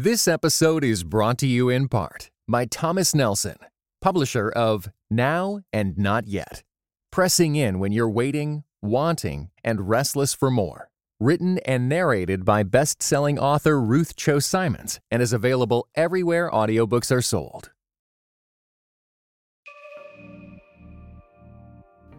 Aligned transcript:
This 0.00 0.28
episode 0.28 0.84
is 0.84 1.02
brought 1.02 1.38
to 1.38 1.46
you 1.48 1.68
in 1.68 1.88
part 1.88 2.30
by 2.46 2.66
Thomas 2.66 3.16
Nelson, 3.16 3.56
publisher 4.00 4.48
of 4.48 4.88
Now 5.10 5.62
and 5.72 5.98
Not 5.98 6.28
Yet. 6.28 6.62
Pressing 7.10 7.56
in 7.56 7.80
when 7.80 7.90
you're 7.90 8.08
waiting, 8.08 8.62
wanting, 8.80 9.50
and 9.64 9.88
restless 9.88 10.34
for 10.34 10.52
more. 10.52 10.88
Written 11.18 11.58
and 11.66 11.88
narrated 11.88 12.44
by 12.44 12.62
best 12.62 13.02
selling 13.02 13.40
author 13.40 13.80
Ruth 13.80 14.14
Chou 14.14 14.38
Simons 14.38 15.00
and 15.10 15.20
is 15.20 15.32
available 15.32 15.88
everywhere 15.96 16.48
audiobooks 16.48 17.10
are 17.10 17.20
sold. 17.20 17.72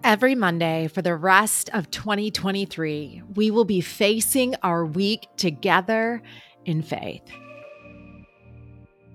Every 0.03 0.35
Monday 0.35 0.89
for 0.89 1.01
the 1.01 1.15
rest 1.15 1.69
of 1.71 1.89
2023, 1.91 3.21
we 3.35 3.49
will 3.49 3.63
be 3.63 3.79
facing 3.79 4.55
our 4.63 4.85
week 4.85 5.27
together 5.37 6.21
in 6.65 6.81
faith. 6.81 7.23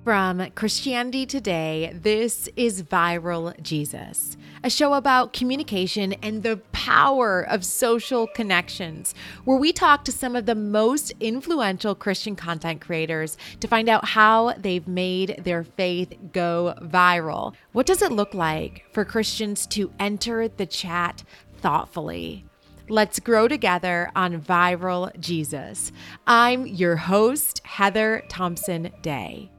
From 0.05 0.51
Christianity 0.51 1.25
Today, 1.25 1.91
this 1.95 2.47
is 2.57 2.83
Viral 2.83 3.59
Jesus, 3.63 4.37
a 4.63 4.69
show 4.69 4.93
about 4.93 5.33
communication 5.33 6.13
and 6.23 6.43
the 6.43 6.59
power 6.73 7.41
of 7.41 7.65
social 7.65 8.27
connections, 8.27 9.15
where 9.47 9.57
we 9.57 9.73
talk 9.73 10.05
to 10.05 10.13
some 10.13 10.37
of 10.37 10.45
the 10.45 10.55
most 10.55 11.15
influential 11.21 11.95
Christian 11.95 12.37
content 12.37 12.83
creators 12.83 13.39
to 13.61 13.67
find 13.67 13.89
out 13.89 14.05
how 14.05 14.53
they've 14.59 14.87
made 14.87 15.41
their 15.43 15.65
faith 15.65 16.13
go 16.35 16.75
viral. 16.83 17.55
What 17.73 17.87
does 17.87 18.03
it 18.03 18.13
look 18.13 18.35
like 18.35 18.85
for 18.93 19.07
Christians 19.07 19.67
to 19.69 19.91
enter 19.99 20.49
the 20.49 20.67
chat 20.67 21.25
thoughtfully? 21.63 22.45
Let's 22.91 23.21
grow 23.21 23.49
together 23.49 24.11
on 24.15 24.43
Viral 24.43 25.19
Jesus. 25.19 25.93
I'm 26.27 26.67
your 26.67 26.97
host, 26.97 27.63
Heather 27.65 28.23
Thompson 28.29 28.93
Day. 29.01 29.51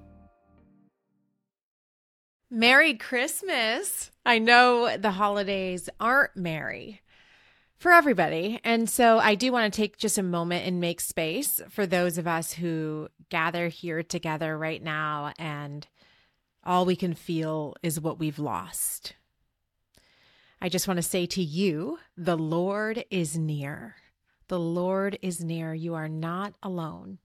Merry 2.56 2.94
Christmas. 2.94 4.11
I 4.25 4.39
know 4.39 4.95
the 4.95 5.11
holidays 5.11 5.89
aren't 6.00 6.38
merry 6.38 7.02
for 7.75 7.92
everybody. 7.92 8.62
And 8.64 8.89
so 8.89 9.20
I 9.20 9.36
do 9.36 9.52
want 9.52 9.73
to 9.73 9.75
take 9.75 9.97
just 9.97 10.17
a 10.17 10.23
moment 10.23 10.66
and 10.66 10.80
make 10.80 11.02
space 11.02 11.59
for 11.70 11.86
those 11.86 12.17
of 12.17 12.28
us 12.28 12.53
who 12.53 13.09
gather 13.28 13.67
here 13.67 14.03
together 14.03 14.58
right 14.58 14.81
now 14.81 15.34
and 15.38 15.86
all 16.64 16.86
we 16.86 16.95
can 16.95 17.14
feel 17.14 17.75
is 17.84 18.00
what 18.00 18.20
we've 18.20 18.39
lost. 18.39 19.16
I 20.62 20.69
just 20.69 20.88
want 20.88 20.97
to 20.97 21.03
say 21.03 21.25
to 21.25 21.44
you, 21.44 22.00
the 22.16 22.38
Lord 22.38 23.03
is 23.12 23.38
near. 23.38 23.95
The 24.47 24.62
Lord 24.62 25.19
is 25.22 25.44
near. 25.44 25.73
You 25.73 25.95
are 25.95 26.08
not 26.08 26.53
alone. 26.64 27.17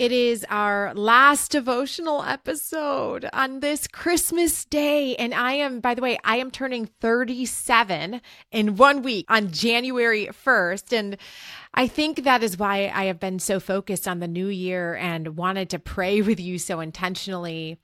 It 0.00 0.12
is 0.12 0.46
our 0.48 0.94
last 0.94 1.50
devotional 1.50 2.22
episode 2.22 3.28
on 3.34 3.60
this 3.60 3.86
Christmas 3.86 4.64
day. 4.64 5.14
And 5.16 5.34
I 5.34 5.52
am, 5.52 5.80
by 5.80 5.94
the 5.94 6.00
way, 6.00 6.18
I 6.24 6.38
am 6.38 6.50
turning 6.50 6.86
37 6.86 8.22
in 8.50 8.76
one 8.76 9.02
week 9.02 9.26
on 9.28 9.50
January 9.50 10.28
1st. 10.28 10.98
And 10.98 11.18
I 11.74 11.86
think 11.86 12.24
that 12.24 12.42
is 12.42 12.58
why 12.58 12.90
I 12.94 13.04
have 13.04 13.20
been 13.20 13.38
so 13.38 13.60
focused 13.60 14.08
on 14.08 14.20
the 14.20 14.26
new 14.26 14.46
year 14.46 14.94
and 14.94 15.36
wanted 15.36 15.68
to 15.68 15.78
pray 15.78 16.22
with 16.22 16.40
you 16.40 16.58
so 16.58 16.80
intentionally 16.80 17.78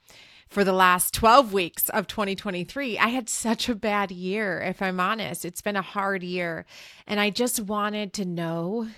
for 0.49 0.65
the 0.65 0.73
last 0.73 1.13
12 1.13 1.53
weeks 1.53 1.91
of 1.91 2.07
2023. 2.07 2.99
I 2.99 3.09
had 3.09 3.29
such 3.29 3.69
a 3.69 3.75
bad 3.75 4.11
year, 4.11 4.63
if 4.63 4.81
I'm 4.81 5.01
honest. 5.01 5.45
It's 5.45 5.61
been 5.61 5.77
a 5.77 5.83
hard 5.83 6.23
year. 6.23 6.65
And 7.07 7.21
I 7.21 7.29
just 7.29 7.61
wanted 7.61 8.15
to 8.15 8.25
know 8.25 8.89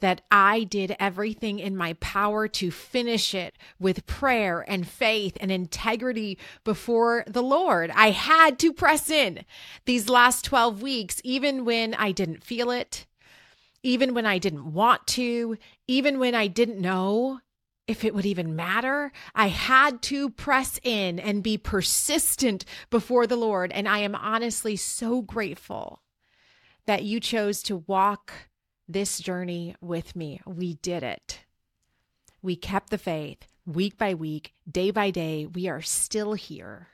that 0.00 0.20
I 0.30 0.64
did 0.64 0.96
everything 0.98 1.58
in 1.58 1.76
my 1.76 1.94
power 1.94 2.48
to 2.48 2.70
finish 2.70 3.34
it 3.34 3.56
with 3.78 4.06
prayer 4.06 4.64
and 4.68 4.86
faith 4.86 5.36
and 5.40 5.50
integrity 5.50 6.38
before 6.64 7.24
the 7.26 7.42
Lord. 7.42 7.90
I 7.94 8.10
had 8.10 8.58
to 8.60 8.72
press 8.72 9.10
in 9.10 9.44
these 9.84 10.08
last 10.08 10.44
12 10.44 10.82
weeks, 10.82 11.20
even 11.24 11.64
when 11.64 11.94
I 11.94 12.12
didn't 12.12 12.44
feel 12.44 12.70
it, 12.70 13.06
even 13.82 14.14
when 14.14 14.26
I 14.26 14.38
didn't 14.38 14.72
want 14.72 15.06
to, 15.08 15.56
even 15.86 16.18
when 16.18 16.34
I 16.34 16.46
didn't 16.46 16.80
know 16.80 17.40
if 17.86 18.04
it 18.04 18.14
would 18.14 18.26
even 18.26 18.54
matter. 18.54 19.10
I 19.34 19.48
had 19.48 20.02
to 20.02 20.28
press 20.30 20.78
in 20.82 21.18
and 21.18 21.42
be 21.42 21.56
persistent 21.56 22.64
before 22.90 23.26
the 23.26 23.36
Lord. 23.36 23.72
And 23.72 23.88
I 23.88 24.00
am 24.00 24.14
honestly 24.14 24.76
so 24.76 25.22
grateful 25.22 26.02
that 26.86 27.02
you 27.02 27.18
chose 27.18 27.62
to 27.64 27.84
walk 27.86 28.32
this 28.88 29.18
journey 29.18 29.76
with 29.80 30.16
me. 30.16 30.40
We 30.46 30.74
did 30.74 31.02
it. 31.02 31.40
We 32.42 32.56
kept 32.56 32.90
the 32.90 32.98
faith 32.98 33.46
week 33.66 33.98
by 33.98 34.14
week, 34.14 34.54
day 34.70 34.90
by 34.90 35.10
day. 35.10 35.46
We 35.46 35.68
are 35.68 35.82
still 35.82 36.32
here, 36.32 36.88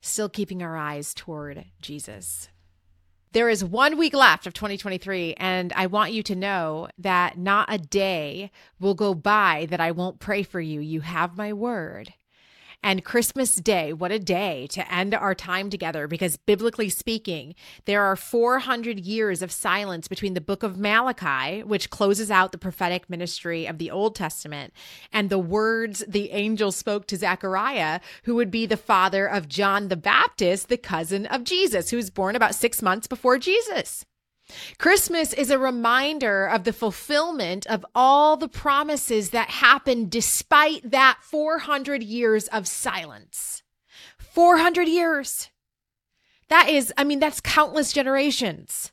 still 0.00 0.28
keeping 0.28 0.62
our 0.62 0.76
eyes 0.76 1.12
toward 1.12 1.66
Jesus. 1.80 2.48
There 3.32 3.48
is 3.48 3.64
one 3.64 3.96
week 3.96 4.14
left 4.14 4.46
of 4.46 4.52
2023, 4.52 5.34
and 5.34 5.72
I 5.74 5.86
want 5.86 6.12
you 6.12 6.22
to 6.24 6.34
know 6.34 6.88
that 6.98 7.38
not 7.38 7.72
a 7.72 7.78
day 7.78 8.50
will 8.78 8.94
go 8.94 9.14
by 9.14 9.66
that 9.70 9.80
I 9.80 9.90
won't 9.90 10.20
pray 10.20 10.42
for 10.42 10.60
you. 10.60 10.80
You 10.80 11.00
have 11.00 11.36
my 11.36 11.52
word. 11.52 12.12
And 12.84 13.04
Christmas 13.04 13.54
Day, 13.56 13.92
what 13.92 14.10
a 14.10 14.18
day 14.18 14.66
to 14.72 14.92
end 14.92 15.14
our 15.14 15.36
time 15.36 15.70
together 15.70 16.08
because 16.08 16.36
biblically 16.36 16.88
speaking, 16.88 17.54
there 17.84 18.02
are 18.02 18.16
400 18.16 18.98
years 18.98 19.40
of 19.40 19.52
silence 19.52 20.08
between 20.08 20.34
the 20.34 20.40
book 20.40 20.64
of 20.64 20.76
Malachi, 20.76 21.62
which 21.62 21.90
closes 21.90 22.28
out 22.28 22.50
the 22.50 22.58
prophetic 22.58 23.08
ministry 23.08 23.66
of 23.66 23.78
the 23.78 23.90
Old 23.90 24.16
Testament, 24.16 24.72
and 25.12 25.30
the 25.30 25.38
words 25.38 26.04
the 26.08 26.32
angel 26.32 26.72
spoke 26.72 27.06
to 27.06 27.16
Zechariah, 27.16 28.00
who 28.24 28.34
would 28.34 28.50
be 28.50 28.66
the 28.66 28.76
father 28.76 29.26
of 29.26 29.48
John 29.48 29.86
the 29.86 29.96
Baptist, 29.96 30.68
the 30.68 30.76
cousin 30.76 31.26
of 31.26 31.44
Jesus, 31.44 31.90
who 31.90 31.96
was 31.96 32.10
born 32.10 32.34
about 32.34 32.54
six 32.54 32.82
months 32.82 33.06
before 33.06 33.38
Jesus. 33.38 34.04
Christmas 34.78 35.32
is 35.32 35.50
a 35.50 35.58
reminder 35.58 36.46
of 36.46 36.64
the 36.64 36.72
fulfillment 36.72 37.66
of 37.66 37.86
all 37.94 38.36
the 38.36 38.48
promises 38.48 39.30
that 39.30 39.48
happened 39.48 40.10
despite 40.10 40.90
that 40.90 41.18
400 41.22 42.02
years 42.02 42.48
of 42.48 42.66
silence. 42.66 43.62
400 44.18 44.88
years. 44.88 45.50
That 46.48 46.68
is, 46.68 46.92
I 46.96 47.04
mean, 47.04 47.18
that's 47.18 47.40
countless 47.40 47.92
generations. 47.92 48.92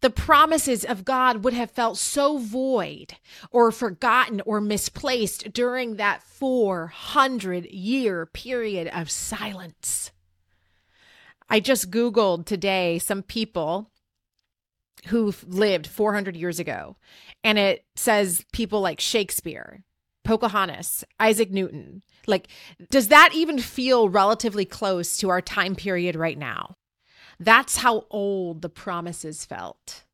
The 0.00 0.10
promises 0.10 0.84
of 0.84 1.04
God 1.04 1.44
would 1.44 1.54
have 1.54 1.70
felt 1.70 1.98
so 1.98 2.38
void 2.38 3.14
or 3.50 3.70
forgotten 3.70 4.40
or 4.46 4.60
misplaced 4.60 5.52
during 5.52 5.96
that 5.96 6.22
400 6.22 7.66
year 7.66 8.26
period 8.26 8.88
of 8.88 9.10
silence. 9.10 10.10
I 11.48 11.60
just 11.60 11.90
Googled 11.90 12.46
today 12.46 12.98
some 12.98 13.22
people 13.22 13.90
who 15.08 15.34
lived 15.46 15.86
400 15.86 16.36
years 16.36 16.58
ago. 16.58 16.96
And 17.42 17.58
it 17.58 17.84
says 17.94 18.44
people 18.52 18.80
like 18.80 19.00
Shakespeare, 19.00 19.84
Pocahontas, 20.24 21.04
Isaac 21.20 21.50
Newton. 21.50 22.02
Like, 22.26 22.48
does 22.90 23.08
that 23.08 23.30
even 23.34 23.58
feel 23.58 24.08
relatively 24.08 24.64
close 24.64 25.16
to 25.18 25.28
our 25.28 25.40
time 25.42 25.76
period 25.76 26.16
right 26.16 26.38
now? 26.38 26.76
That's 27.38 27.78
how 27.78 28.06
old 28.10 28.62
the 28.62 28.68
promises 28.68 29.44
felt 29.44 30.04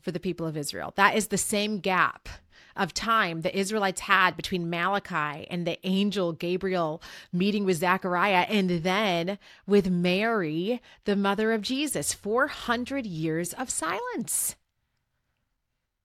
for 0.00 0.10
the 0.10 0.20
people 0.20 0.46
of 0.46 0.56
Israel. 0.56 0.92
That 0.96 1.16
is 1.16 1.28
the 1.28 1.38
same 1.38 1.78
gap 1.78 2.28
of 2.76 2.94
time 2.94 3.40
the 3.40 3.56
Israelites 3.56 4.02
had 4.02 4.36
between 4.36 4.70
Malachi 4.70 5.46
and 5.48 5.66
the 5.66 5.78
angel 5.86 6.32
Gabriel 6.32 7.02
meeting 7.32 7.64
with 7.64 7.78
Zechariah 7.78 8.46
and 8.48 8.70
then 8.82 9.38
with 9.66 9.90
Mary, 9.90 10.80
the 11.04 11.16
mother 11.16 11.52
of 11.52 11.62
Jesus. 11.62 12.12
400 12.12 13.06
years 13.06 13.52
of 13.52 13.70
silence. 13.70 14.56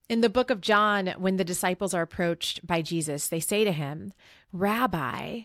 In 0.08 0.22
the 0.22 0.28
book 0.28 0.50
of 0.50 0.60
John, 0.60 1.14
when 1.18 1.36
the 1.36 1.44
disciples 1.44 1.94
are 1.94 2.02
approached 2.02 2.66
by 2.66 2.82
Jesus, 2.82 3.28
they 3.28 3.38
say 3.38 3.64
to 3.64 3.72
him, 3.72 4.12
Rabbi, 4.52 5.42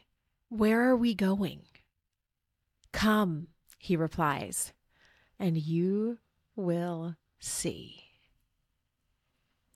where 0.50 0.90
are 0.90 0.96
we 0.96 1.14
going? 1.14 1.62
Come, 2.92 3.48
he 3.78 3.96
replies, 3.96 4.74
and 5.38 5.58
you 5.58 6.18
will 6.56 7.16
see. 7.40 8.06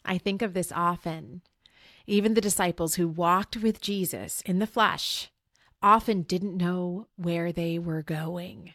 I 0.04 0.18
think 0.18 0.42
of 0.42 0.56
this 0.56 0.72
often. 0.72 1.42
Even 2.10 2.34
the 2.34 2.42
disciples 2.42 2.96
who 2.96 3.08
walked 3.08 3.58
with 3.58 3.82
Jesus 3.82 4.42
in 4.42 4.58
the 4.58 4.66
flesh 4.66 5.30
often 5.80 6.24
didn't 6.24 6.58
know 6.58 7.06
where 7.18 7.52
they 7.52 7.78
were 7.78 8.02
going. 8.02 8.74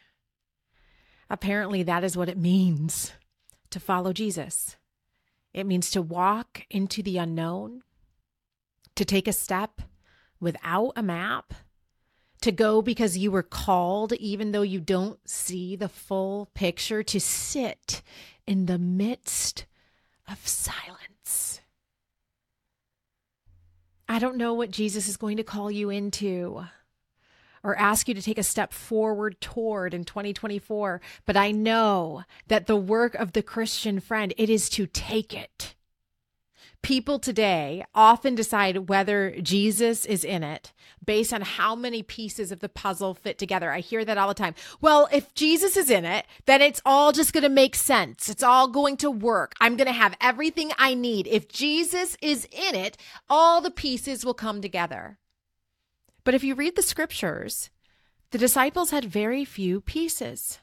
Apparently, 1.29 1.83
that 1.83 2.05
is 2.05 2.15
what 2.15 2.29
it 2.29 2.37
means 2.37 3.11
to 3.71 3.79
follow 3.81 4.13
Jesus. 4.13 4.77
It 5.53 5.65
means 5.65 5.91
to 5.91 6.01
walk 6.01 6.61
into 6.69 7.03
the 7.03 7.17
unknown, 7.17 7.83
to 8.95 9.03
take 9.03 9.27
a 9.27 9.33
step 9.33 9.81
without 10.39 10.93
a 10.95 11.03
map, 11.03 11.53
to 12.39 12.53
go 12.53 12.81
because 12.81 13.17
you 13.17 13.31
were 13.31 13.43
called, 13.43 14.13
even 14.13 14.53
though 14.53 14.61
you 14.61 14.79
don't 14.79 15.19
see 15.29 15.75
the 15.75 15.89
full 15.89 16.51
picture, 16.53 17.03
to 17.03 17.19
sit 17.19 18.01
in 18.47 18.67
the 18.67 18.79
midst 18.79 19.65
of 20.25 20.47
silence. 20.47 21.59
I 24.07 24.19
don't 24.19 24.37
know 24.37 24.53
what 24.53 24.71
Jesus 24.71 25.07
is 25.07 25.17
going 25.17 25.37
to 25.37 25.43
call 25.43 25.71
you 25.71 25.89
into 25.89 26.65
or 27.63 27.77
ask 27.77 28.07
you 28.07 28.13
to 28.13 28.21
take 28.21 28.37
a 28.37 28.43
step 28.43 28.71
forward 28.71 29.41
toward 29.41 29.93
in 29.93 30.05
2024, 30.05 31.01
but 31.25 31.35
I 31.35 31.51
know 31.51 32.23
that 32.47 32.67
the 32.67 32.75
work 32.75 33.15
of 33.15 33.33
the 33.33 33.41
Christian 33.41 33.99
friend, 33.99 34.33
it 34.37 34.49
is 34.49 34.69
to 34.71 34.85
take 34.85 35.33
it. 35.33 35.74
People 36.85 37.17
today 37.17 37.83
often 37.95 38.35
decide 38.35 38.89
whether 38.89 39.35
Jesus 39.41 40.05
is 40.05 40.23
in 40.23 40.43
it 40.43 40.71
based 41.03 41.33
on 41.33 41.41
how 41.41 41.75
many 41.75 42.03
pieces 42.03 42.51
of 42.51 42.59
the 42.59 42.69
puzzle 42.69 43.15
fit 43.15 43.39
together. 43.39 43.71
I 43.71 43.79
hear 43.79 44.05
that 44.05 44.19
all 44.19 44.27
the 44.27 44.35
time. 44.35 44.53
Well, 44.81 45.09
if 45.11 45.33
Jesus 45.33 45.75
is 45.77 45.89
in 45.89 46.05
it, 46.05 46.27
then 46.45 46.61
it's 46.61 46.83
all 46.85 47.11
just 47.11 47.33
going 47.33 47.41
to 47.41 47.49
make 47.49 47.73
sense. 47.75 48.29
It's 48.29 48.43
all 48.43 48.67
going 48.67 48.97
to 48.97 49.09
work. 49.09 49.53
I'm 49.59 49.77
going 49.77 49.87
to 49.87 49.93
have 49.93 50.15
everything 50.21 50.73
I 50.77 50.93
need. 50.93 51.25
If 51.25 51.49
Jesus 51.49 52.17
is 52.21 52.47
in 52.51 52.75
it, 52.75 52.97
all 53.27 53.61
the 53.61 53.71
pieces 53.71 54.23
will 54.23 54.35
come 54.35 54.61
together. 54.61 55.17
But 56.23 56.35
if 56.35 56.43
you 56.43 56.53
read 56.53 56.75
the 56.75 56.83
scriptures, 56.83 57.71
the 58.29 58.37
disciples 58.37 58.91
had 58.91 59.05
very 59.05 59.43
few 59.43 59.81
pieces. 59.81 60.59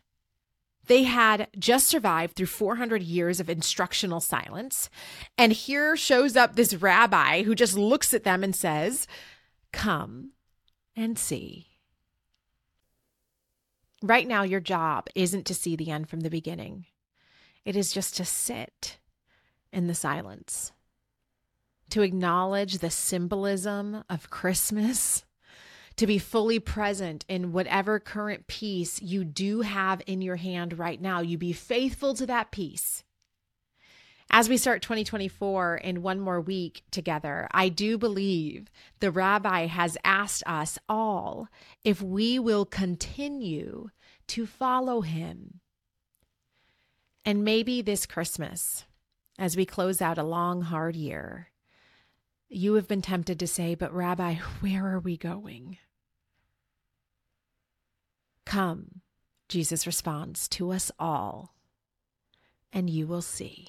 They 0.86 1.04
had 1.04 1.48
just 1.58 1.86
survived 1.86 2.34
through 2.34 2.46
400 2.46 3.02
years 3.02 3.38
of 3.40 3.48
instructional 3.48 4.20
silence. 4.20 4.90
And 5.38 5.52
here 5.52 5.96
shows 5.96 6.36
up 6.36 6.56
this 6.56 6.74
rabbi 6.74 7.42
who 7.42 7.54
just 7.54 7.76
looks 7.76 8.12
at 8.12 8.24
them 8.24 8.42
and 8.42 8.54
says, 8.54 9.06
Come 9.72 10.32
and 10.96 11.18
see. 11.18 11.68
Right 14.02 14.26
now, 14.26 14.42
your 14.42 14.60
job 14.60 15.06
isn't 15.14 15.46
to 15.46 15.54
see 15.54 15.76
the 15.76 15.90
end 15.90 16.08
from 16.08 16.20
the 16.20 16.30
beginning, 16.30 16.86
it 17.64 17.76
is 17.76 17.92
just 17.92 18.16
to 18.16 18.24
sit 18.24 18.98
in 19.72 19.86
the 19.86 19.94
silence, 19.94 20.72
to 21.90 22.02
acknowledge 22.02 22.78
the 22.78 22.90
symbolism 22.90 24.02
of 24.10 24.28
Christmas 24.30 25.24
to 25.96 26.06
be 26.06 26.18
fully 26.18 26.58
present 26.58 27.24
in 27.28 27.52
whatever 27.52 27.98
current 27.98 28.46
piece 28.46 29.00
you 29.00 29.24
do 29.24 29.60
have 29.60 30.02
in 30.06 30.22
your 30.22 30.36
hand 30.36 30.78
right 30.78 31.00
now. 31.00 31.20
You 31.20 31.38
be 31.38 31.52
faithful 31.52 32.14
to 32.14 32.26
that 32.26 32.50
piece. 32.50 33.04
As 34.34 34.48
we 34.48 34.56
start 34.56 34.80
2024 34.80 35.76
in 35.76 36.00
one 36.00 36.18
more 36.18 36.40
week 36.40 36.84
together, 36.90 37.46
I 37.50 37.68
do 37.68 37.98
believe 37.98 38.70
the 39.00 39.10
rabbi 39.10 39.66
has 39.66 39.98
asked 40.04 40.42
us 40.46 40.78
all 40.88 41.48
if 41.84 42.00
we 42.00 42.38
will 42.38 42.64
continue 42.64 43.90
to 44.28 44.46
follow 44.46 45.02
him. 45.02 45.60
And 47.26 47.44
maybe 47.44 47.82
this 47.82 48.06
Christmas, 48.06 48.86
as 49.38 49.54
we 49.54 49.66
close 49.66 50.00
out 50.00 50.16
a 50.16 50.24
long, 50.24 50.62
hard 50.62 50.96
year, 50.96 51.51
you 52.54 52.74
have 52.74 52.88
been 52.88 53.02
tempted 53.02 53.38
to 53.38 53.46
say, 53.46 53.74
But, 53.74 53.92
Rabbi, 53.92 54.34
where 54.60 54.86
are 54.86 55.00
we 55.00 55.16
going? 55.16 55.78
Come, 58.44 59.00
Jesus 59.48 59.86
responds 59.86 60.48
to 60.48 60.72
us 60.72 60.90
all, 60.98 61.54
and 62.72 62.90
you 62.90 63.06
will 63.06 63.22
see. 63.22 63.68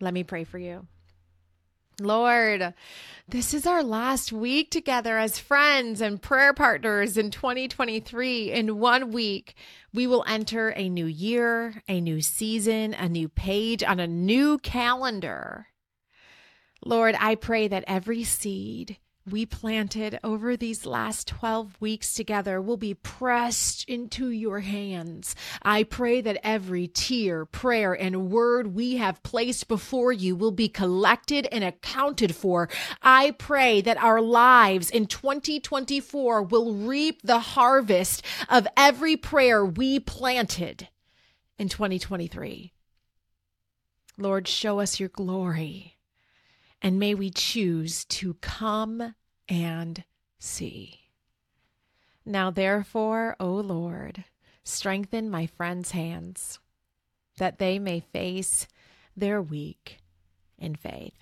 Let 0.00 0.14
me 0.14 0.24
pray 0.24 0.44
for 0.44 0.58
you. 0.58 0.86
Lord, 2.00 2.74
this 3.26 3.52
is 3.52 3.66
our 3.66 3.82
last 3.82 4.32
week 4.32 4.70
together 4.70 5.18
as 5.18 5.38
friends 5.38 6.00
and 6.00 6.22
prayer 6.22 6.54
partners 6.54 7.16
in 7.16 7.32
2023. 7.32 8.52
In 8.52 8.78
one 8.78 9.10
week, 9.10 9.54
we 9.92 10.06
will 10.06 10.24
enter 10.28 10.68
a 10.70 10.88
new 10.88 11.06
year, 11.06 11.82
a 11.88 12.00
new 12.00 12.20
season, 12.20 12.94
a 12.94 13.08
new 13.08 13.28
page 13.28 13.82
on 13.82 13.98
a 13.98 14.06
new 14.06 14.58
calendar. 14.58 15.66
Lord, 16.84 17.16
I 17.18 17.34
pray 17.34 17.68
that 17.68 17.84
every 17.86 18.24
seed 18.24 18.98
we 19.30 19.46
planted 19.46 20.18
over 20.24 20.56
these 20.56 20.86
last 20.86 21.28
12 21.28 21.76
weeks 21.80 22.14
together 22.14 22.60
will 22.60 22.76
be 22.76 22.94
pressed 22.94 23.88
into 23.88 24.30
your 24.30 24.60
hands. 24.60 25.34
I 25.62 25.82
pray 25.82 26.20
that 26.20 26.40
every 26.42 26.88
tear, 26.88 27.44
prayer, 27.44 27.92
and 27.92 28.30
word 28.30 28.74
we 28.74 28.96
have 28.96 29.22
placed 29.22 29.68
before 29.68 30.12
you 30.12 30.34
will 30.34 30.50
be 30.50 30.68
collected 30.68 31.46
and 31.52 31.64
accounted 31.64 32.34
for. 32.34 32.68
I 33.02 33.32
pray 33.32 33.80
that 33.82 34.02
our 34.02 34.20
lives 34.20 34.90
in 34.90 35.06
2024 35.06 36.42
will 36.42 36.74
reap 36.74 37.22
the 37.22 37.40
harvest 37.40 38.24
of 38.48 38.66
every 38.76 39.16
prayer 39.16 39.64
we 39.64 40.00
planted 40.00 40.88
in 41.58 41.68
2023. 41.68 42.72
Lord, 44.16 44.48
show 44.48 44.80
us 44.80 44.98
your 44.98 45.10
glory 45.10 45.97
and 46.80 46.98
may 46.98 47.14
we 47.14 47.30
choose 47.30 48.04
to 48.06 48.34
come 48.34 49.14
and 49.48 50.04
see. 50.38 51.00
Now, 52.24 52.50
therefore, 52.50 53.36
O 53.40 53.54
Lord, 53.54 54.24
strengthen 54.64 55.30
my 55.30 55.46
friends' 55.46 55.92
hands, 55.92 56.58
that 57.38 57.58
they 57.58 57.78
may 57.78 58.00
face 58.00 58.66
their 59.16 59.40
week 59.40 59.98
in 60.58 60.76
faith. 60.76 61.18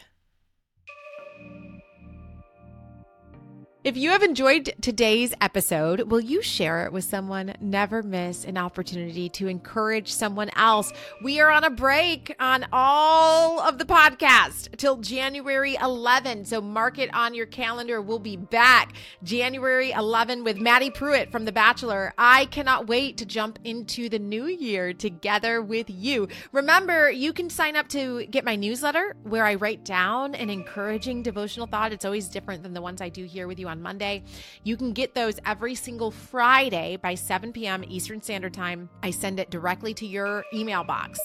If 3.86 3.96
you 3.96 4.10
have 4.10 4.24
enjoyed 4.24 4.74
today's 4.80 5.32
episode, 5.40 6.10
will 6.10 6.18
you 6.18 6.42
share 6.42 6.86
it 6.86 6.92
with 6.92 7.04
someone? 7.04 7.54
Never 7.60 8.02
miss 8.02 8.44
an 8.44 8.58
opportunity 8.58 9.28
to 9.28 9.46
encourage 9.46 10.12
someone 10.12 10.50
else. 10.56 10.92
We 11.22 11.38
are 11.38 11.52
on 11.52 11.62
a 11.62 11.70
break 11.70 12.34
on 12.40 12.66
all 12.72 13.60
of 13.60 13.78
the 13.78 13.84
podcast 13.84 14.76
till 14.76 14.96
January 14.96 15.76
11. 15.80 16.46
So 16.46 16.60
mark 16.60 16.98
it 16.98 17.14
on 17.14 17.32
your 17.32 17.46
calendar. 17.46 18.02
We'll 18.02 18.18
be 18.18 18.36
back 18.36 18.94
January 19.22 19.92
11 19.92 20.42
with 20.42 20.56
Madi 20.56 20.90
Prewett 20.90 21.30
from 21.30 21.44
The 21.44 21.52
Bachelor. 21.52 22.12
I 22.18 22.46
cannot 22.46 22.88
wait 22.88 23.18
to 23.18 23.24
jump 23.24 23.60
into 23.62 24.08
the 24.08 24.18
new 24.18 24.46
year 24.46 24.94
together 24.94 25.62
with 25.62 25.88
you. 25.88 26.26
Remember, 26.50 27.08
you 27.08 27.32
can 27.32 27.48
sign 27.48 27.76
up 27.76 27.86
to 27.90 28.26
get 28.26 28.44
my 28.44 28.56
newsletter 28.56 29.14
where 29.22 29.44
I 29.44 29.54
write 29.54 29.84
down 29.84 30.34
an 30.34 30.50
encouraging 30.50 31.22
devotional 31.22 31.68
thought. 31.68 31.92
It's 31.92 32.04
always 32.04 32.26
different 32.26 32.64
than 32.64 32.74
the 32.74 32.82
ones 32.82 33.00
I 33.00 33.10
do 33.10 33.24
here 33.24 33.46
with 33.46 33.60
you 33.60 33.68
on 33.68 33.75
on 33.76 33.82
Monday. 33.82 34.25
You 34.64 34.76
can 34.76 34.93
get 34.93 35.14
those 35.14 35.38
every 35.44 35.75
single 35.75 36.11
Friday 36.11 36.96
by 36.96 37.14
7 37.14 37.52
p.m. 37.52 37.84
Eastern 37.87 38.23
Standard 38.23 38.55
Time. 38.55 38.88
I 39.02 39.11
send 39.11 39.38
it 39.38 39.50
directly 39.50 39.94
to 39.94 40.06
your 40.06 40.44
email 40.52 40.82
box. 40.82 41.20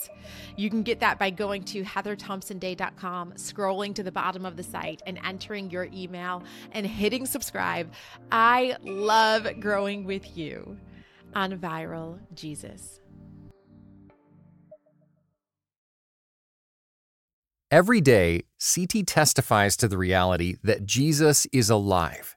You 0.56 0.70
can 0.70 0.82
get 0.82 1.00
that 1.00 1.18
by 1.18 1.30
going 1.30 1.64
to 1.64 1.82
heatherthompsonday.com, 1.82 3.32
scrolling 3.32 3.94
to 3.94 4.02
the 4.02 4.12
bottom 4.12 4.44
of 4.44 4.56
the 4.56 4.62
site 4.62 5.02
and 5.06 5.18
entering 5.24 5.70
your 5.70 5.88
email 5.92 6.42
and 6.72 6.86
hitting 6.86 7.26
subscribe. 7.26 7.90
I 8.30 8.76
love 8.82 9.48
growing 9.60 10.04
with 10.04 10.36
you 10.36 10.76
on 11.34 11.58
Viral 11.58 12.18
Jesus. 12.34 13.00
Every 17.70 18.02
day, 18.02 18.42
CT 18.60 19.06
testifies 19.06 19.78
to 19.78 19.88
the 19.88 19.96
reality 19.96 20.56
that 20.62 20.84
Jesus 20.84 21.46
is 21.54 21.70
alive 21.70 22.36